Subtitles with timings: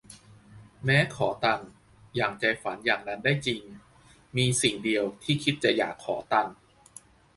[0.85, 1.59] แม้ขอตัน
[2.15, 3.61] อย่างใจฝันอย่างนั้นได้จริง
[4.37, 6.47] มีสิ่งเดียว ที่คิดจะอยากขอตัน